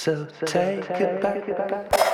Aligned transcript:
So 0.00 0.26
take 0.46 0.88
it 0.88 1.20
back. 1.20 2.09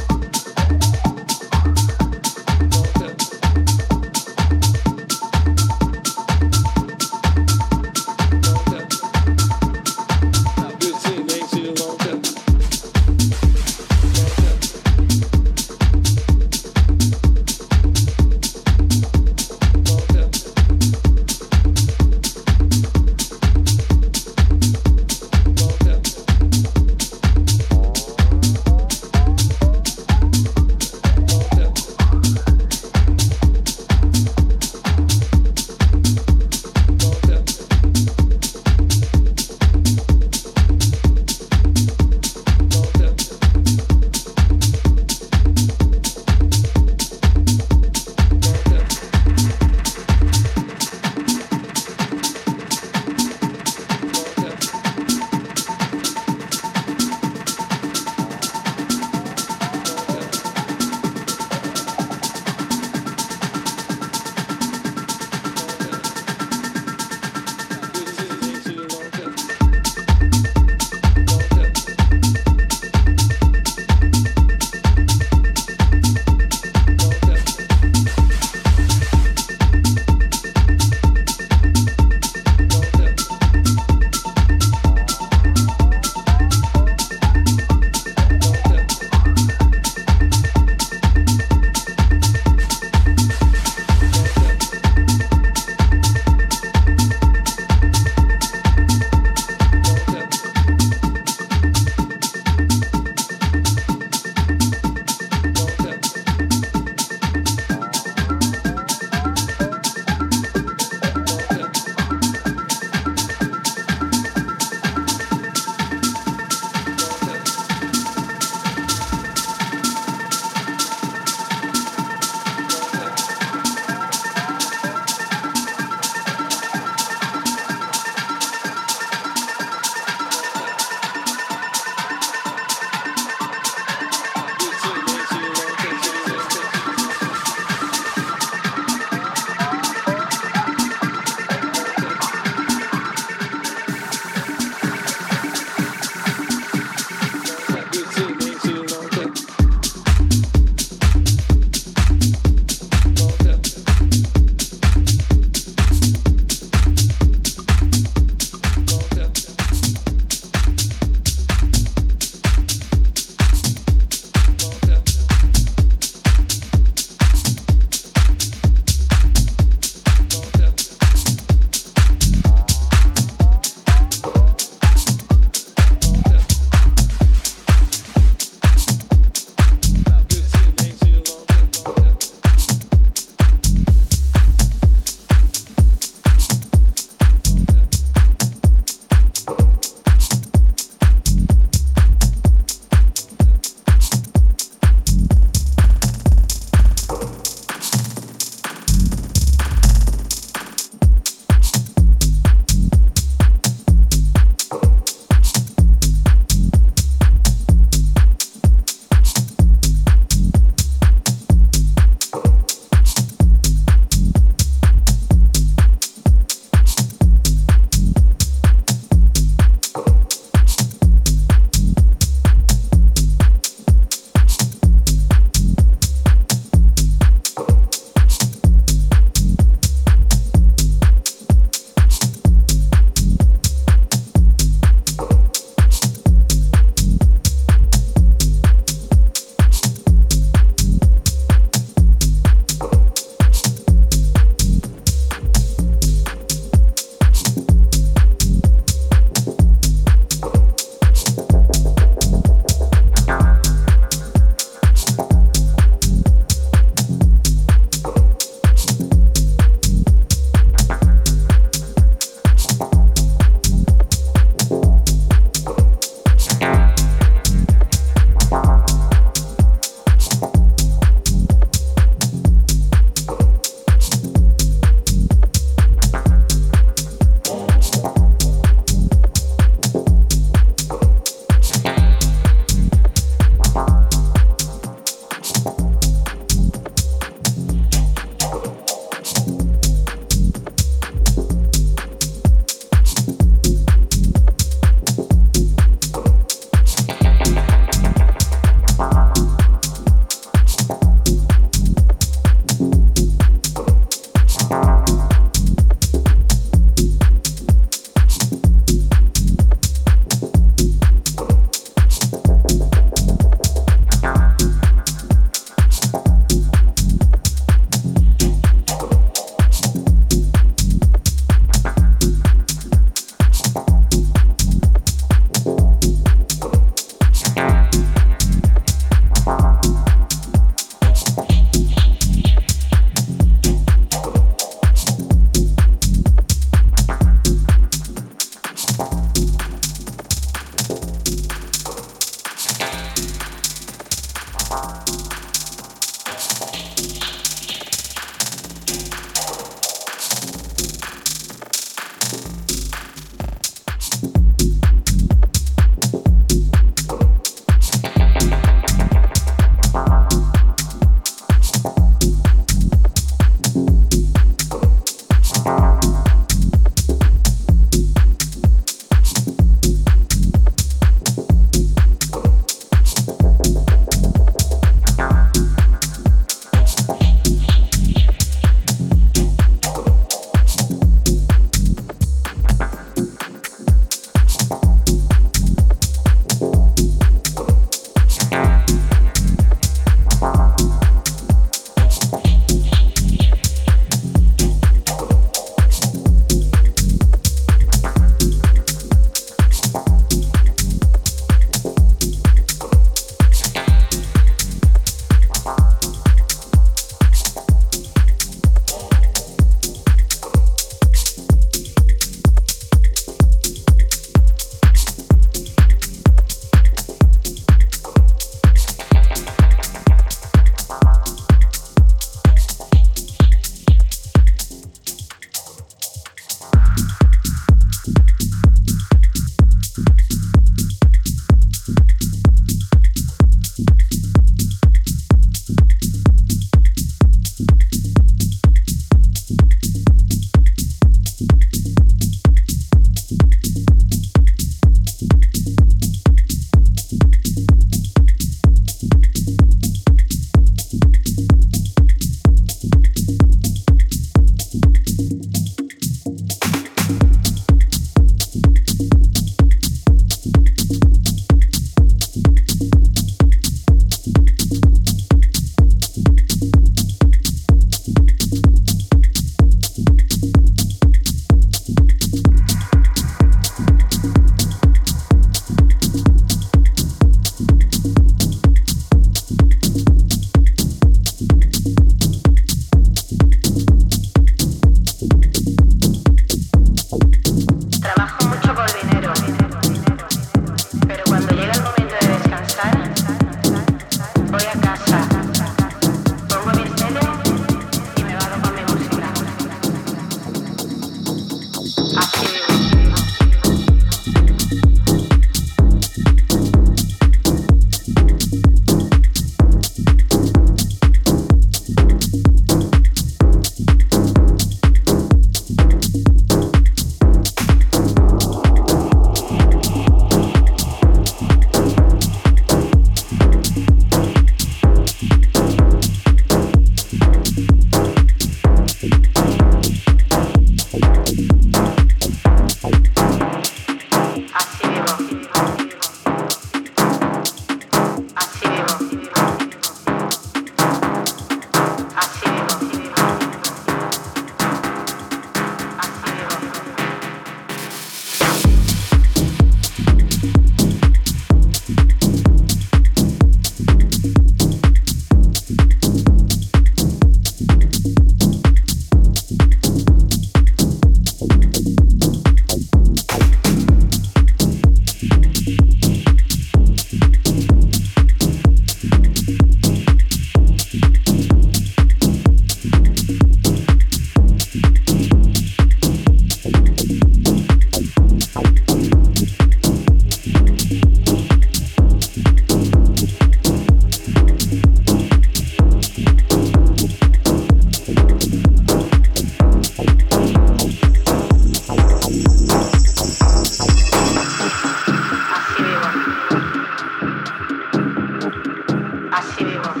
Thank 599.63 599.95
you. 599.97 600.00